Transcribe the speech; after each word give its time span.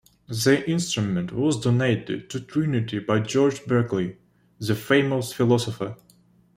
The 0.29 0.67
instrument 0.67 1.31
was 1.31 1.59
donated 1.59 2.27
to 2.31 2.39
Trinity 2.41 2.97
by 2.97 3.19
George 3.19 3.63
Berkeley, 3.67 4.17
the 4.57 4.73
famous 4.73 5.31
philosopher. 5.31 5.95